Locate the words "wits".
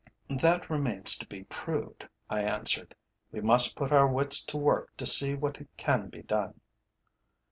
4.07-4.43